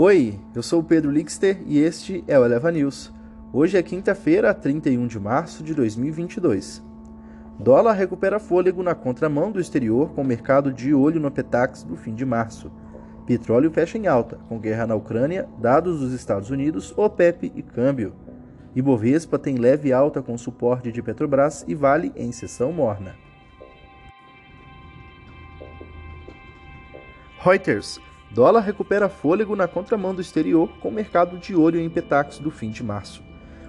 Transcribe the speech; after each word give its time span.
Oi, 0.00 0.38
eu 0.54 0.62
sou 0.62 0.78
o 0.78 0.84
Pedro 0.84 1.10
Lixter 1.10 1.60
e 1.66 1.80
este 1.80 2.22
é 2.28 2.38
o 2.38 2.44
Eleva 2.44 2.70
News. 2.70 3.12
Hoje 3.52 3.76
é 3.76 3.82
quinta-feira, 3.82 4.54
31 4.54 5.08
de 5.08 5.18
março 5.18 5.64
de 5.64 5.74
2022. 5.74 6.80
Dólar 7.58 7.94
recupera 7.94 8.38
fôlego 8.38 8.80
na 8.80 8.94
contramão 8.94 9.50
do 9.50 9.58
exterior 9.58 10.10
com 10.10 10.22
o 10.22 10.24
mercado 10.24 10.72
de 10.72 10.94
olho 10.94 11.18
no 11.18 11.32
Petax 11.32 11.82
do 11.82 11.96
fim 11.96 12.14
de 12.14 12.24
março. 12.24 12.70
Petróleo 13.26 13.72
fecha 13.72 13.98
em 13.98 14.06
alta, 14.06 14.38
com 14.48 14.60
guerra 14.60 14.86
na 14.86 14.94
Ucrânia, 14.94 15.48
dados 15.58 15.98
dos 15.98 16.12
Estados 16.12 16.48
Unidos, 16.48 16.96
OPEP 16.96 17.50
e 17.52 17.60
câmbio. 17.60 18.14
Ibovespa 18.76 19.36
tem 19.36 19.56
leve 19.56 19.92
alta 19.92 20.22
com 20.22 20.38
suporte 20.38 20.92
de 20.92 21.02
Petrobras 21.02 21.64
e 21.66 21.74
Vale 21.74 22.12
em 22.14 22.30
sessão 22.30 22.70
morna. 22.70 23.16
Reuters 27.40 28.00
Dólar 28.30 28.60
recupera 28.60 29.08
fôlego 29.08 29.56
na 29.56 29.66
contramão 29.66 30.14
do 30.14 30.20
exterior, 30.20 30.68
com 30.80 30.90
o 30.90 30.92
mercado 30.92 31.38
de 31.38 31.56
olho 31.56 31.80
em 31.80 31.88
Petax 31.88 32.38
do 32.38 32.50
fim 32.50 32.70
de 32.70 32.84
março. 32.84 33.22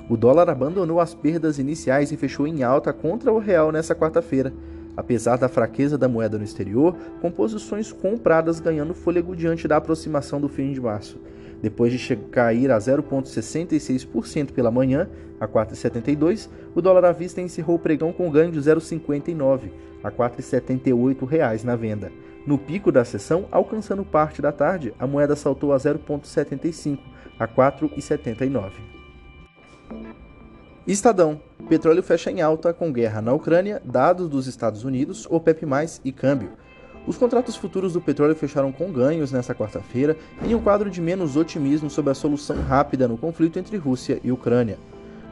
O 0.10 0.18
dólar 0.18 0.50
abandonou 0.50 1.00
as 1.00 1.14
perdas 1.14 1.60
iniciais 1.60 2.12
e 2.12 2.18
fechou 2.18 2.46
em 2.46 2.62
alta 2.62 2.92
contra 2.92 3.32
o 3.32 3.40
real 3.40 3.72
nesta 3.72 3.96
quarta-feira, 3.96 4.54
apesar 4.98 5.38
da 5.38 5.48
fraqueza 5.48 5.98
da 5.98 6.10
moeda 6.10 6.38
no 6.38 6.44
exterior, 6.44 6.94
com 7.22 7.32
posições 7.32 7.92
compradas 7.94 8.60
ganhando 8.60 8.94
fôlego 8.94 9.36
diante 9.36 9.68
da 9.68 9.78
aproximação 9.78 10.42
do 10.42 10.50
fim 10.50 10.74
de 10.74 10.82
março. 10.82 11.18
Depois 11.62 11.94
de 11.94 12.16
cair 12.16 12.72
a 12.72 12.78
0,66% 12.78 14.52
pela 14.52 14.72
manhã, 14.72 15.08
a 15.40 15.48
4,72, 15.48 16.50
o 16.76 16.82
dólar 16.82 17.06
à 17.06 17.12
vista 17.14 17.40
encerrou 17.40 17.78
o 17.78 17.80
pregão 17.80 18.12
com 18.12 18.30
ganho 18.30 18.52
de 18.52 18.60
0,59 18.60 19.70
a 20.04 20.10
R$ 20.10 20.16
4,78 20.16 21.64
na 21.64 21.76
venda. 21.76 22.12
No 22.50 22.58
pico 22.58 22.92
da 22.92 23.06
sessão, 23.06 23.46
alcançando 23.52 24.04
parte 24.04 24.42
da 24.42 24.52
tarde, 24.52 24.92
a 24.98 25.06
moeda 25.06 25.36
saltou 25.36 25.72
a 25.72 25.78
0,75 25.78 26.98
a 27.38 27.48
4,79. 27.48 28.72
Estadão. 30.88 31.40
Petróleo 31.70 32.02
fecha 32.02 32.32
em 32.32 32.42
alta 32.42 32.74
com 32.74 32.92
guerra 32.92 33.22
na 33.22 33.34
Ucrânia, 33.34 33.80
dados 33.86 34.28
dos 34.28 34.48
Estados 34.48 34.84
Unidos, 34.84 35.28
OPEP+, 35.30 35.64
e 36.04 36.12
câmbio. 36.12 36.54
Os 37.06 37.18
contratos 37.18 37.56
futuros 37.56 37.94
do 37.94 38.02
petróleo 38.02 38.36
fecharam 38.36 38.72
com 38.72 38.92
ganhos 38.92 39.32
nesta 39.32 39.54
quarta-feira, 39.54 40.18
em 40.44 40.56
um 40.56 40.60
quadro 40.60 40.90
de 40.90 41.00
menos 41.00 41.38
otimismo 41.38 41.88
sobre 41.88 42.10
a 42.10 42.16
solução 42.16 42.60
rápida 42.64 43.08
no 43.08 43.16
conflito 43.16 43.60
entre 43.60 43.78
Rússia 43.78 44.20
e 44.24 44.32
Ucrânia. 44.32 44.80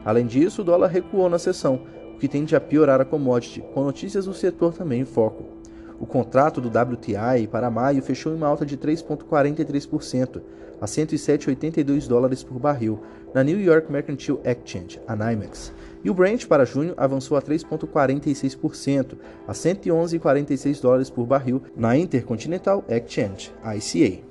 Além 0.04 0.24
disso, 0.24 0.62
o 0.62 0.64
dólar 0.64 0.86
recuou 0.86 1.28
na 1.28 1.40
sessão, 1.40 1.80
o 2.14 2.18
que 2.20 2.28
tende 2.28 2.54
a 2.54 2.60
piorar 2.60 3.00
a 3.00 3.04
commodity, 3.04 3.60
com 3.74 3.82
notícias 3.82 4.26
do 4.26 4.32
setor 4.32 4.72
também 4.72 5.00
em 5.00 5.04
foco. 5.04 5.57
O 6.00 6.06
contrato 6.06 6.60
do 6.60 6.68
WTI 6.68 7.48
para 7.50 7.70
maio 7.70 8.02
fechou 8.02 8.32
em 8.32 8.36
uma 8.36 8.46
alta 8.46 8.64
de 8.64 8.76
3,43%, 8.76 10.40
a 10.80 10.86
107,82 10.86 12.06
dólares 12.06 12.44
por 12.44 12.58
barril, 12.58 13.00
na 13.34 13.42
New 13.42 13.60
York 13.60 13.90
Mercantile 13.90 14.38
Exchange, 14.44 15.00
a 15.06 15.16
NYMEX. 15.16 15.72
E 16.04 16.08
o 16.08 16.14
Brent 16.14 16.46
para 16.46 16.64
junho 16.64 16.94
avançou 16.96 17.36
a 17.36 17.42
3,46%, 17.42 19.16
a 19.46 19.52
111,46 19.52 20.80
dólares 20.80 21.10
por 21.10 21.26
barril, 21.26 21.62
na 21.76 21.96
Intercontinental 21.96 22.84
Exchange, 22.88 23.52
ICA. 23.64 24.22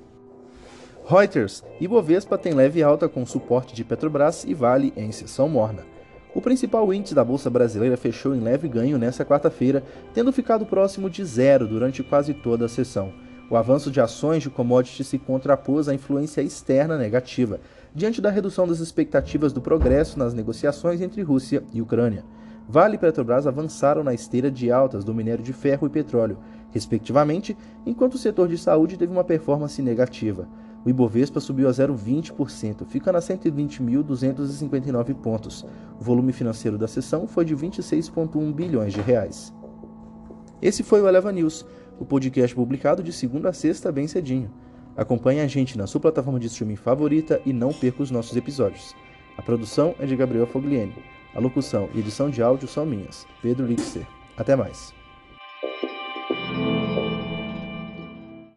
Reuters, 1.06 1.64
Ibovespa 1.80 2.38
tem 2.38 2.54
leve 2.54 2.82
alta 2.84 3.08
com 3.08 3.26
suporte 3.26 3.74
de 3.74 3.84
Petrobras 3.84 4.44
e 4.46 4.54
Vale 4.54 4.94
em 4.96 5.12
sessão 5.12 5.48
morna. 5.48 5.97
O 6.38 6.42
principal 6.42 6.94
índice 6.94 7.16
da 7.16 7.24
Bolsa 7.24 7.50
Brasileira 7.50 7.98
fechou 7.98 8.36
em 8.36 8.40
leve 8.40 8.68
ganho 8.68 9.00
nesta 9.00 9.26
quarta-feira, 9.26 9.84
tendo 10.14 10.32
ficado 10.32 10.68
próximo 10.68 11.10
de 11.10 11.26
zero 11.26 11.68
durante 11.68 12.04
quase 12.04 12.32
toda 12.32 12.66
a 12.66 12.70
sessão. 12.70 13.12
O 13.50 13.58
avanço 13.58 13.90
de 13.90 14.00
ações 14.00 14.44
de 14.44 14.50
commodities 14.52 15.08
se 15.08 15.18
contrapôs 15.18 15.90
à 15.90 15.96
influência 15.96 16.44
externa 16.44 16.96
negativa, 16.96 17.60
diante 17.92 18.22
da 18.22 18.30
redução 18.30 18.68
das 18.68 18.80
expectativas 18.80 19.52
do 19.52 19.60
progresso 19.60 20.20
nas 20.20 20.32
negociações 20.32 21.02
entre 21.02 21.24
Rússia 21.24 21.64
e 21.74 21.82
Ucrânia. 21.82 22.24
Vale 22.70 22.98
e 22.98 23.00
Petrobras 23.00 23.48
avançaram 23.48 24.04
na 24.04 24.14
esteira 24.14 24.52
de 24.52 24.72
altas 24.72 25.04
do 25.04 25.16
minério 25.16 25.44
de 25.44 25.54
ferro 25.54 25.88
e 25.88 25.90
petróleo, 25.90 26.38
respectivamente, 26.70 27.58
enquanto 27.84 28.14
o 28.14 28.20
setor 28.20 28.48
de 28.48 28.60
saúde 28.60 28.96
teve 28.96 29.12
uma 29.12 29.24
performance 29.24 29.82
negativa. 29.82 30.48
O 30.86 30.90
Ibovespa 30.90 31.40
subiu 31.40 31.68
a 31.68 31.72
0,20%, 31.72 32.86
ficando 32.86 33.18
a 33.18 33.22
120.259 33.22 35.16
pontos. 35.16 35.66
O 36.00 36.04
volume 36.04 36.32
financeiro 36.32 36.78
da 36.78 36.88
sessão 36.88 37.28
foi 37.28 37.46
de 37.46 37.56
26,1 37.56 38.54
bilhões 38.54 38.94
de 38.94 39.02
reais. 39.02 39.54
Esse 40.62 40.84
foi 40.84 41.02
o 41.02 41.08
Eleva 41.08 41.32
News, 41.32 41.66
o 42.00 42.06
podcast 42.06 42.56
publicado 42.56 43.04
de 43.04 43.12
segunda 43.12 43.50
a 43.50 43.54
sexta 43.54 43.92
bem 43.92 44.08
cedinho. 44.08 44.50
Acompanhe 44.96 45.42
a 45.42 45.48
gente 45.48 45.78
na 45.78 45.86
sua 45.86 46.02
plataforma 46.02 46.40
de 46.40 46.48
streaming 46.48 46.76
favorita 46.76 47.40
e 47.46 47.54
não 47.54 47.72
perca 47.72 48.02
os 48.02 48.10
nossos 48.10 48.36
episódios. 48.36 48.96
A 49.38 49.42
produção 49.42 49.94
é 50.00 50.06
de 50.06 50.16
Gabriel 50.16 50.48
Fogliene. 50.48 50.96
A 51.36 51.40
locução 51.40 51.88
e 51.94 52.00
edição 52.00 52.30
de 52.30 52.42
áudio 52.42 52.68
são 52.68 52.86
minhas, 52.86 53.28
Pedro 53.42 53.68
Lixer. 53.68 54.08
Até 54.36 54.56
mais. 54.56 54.94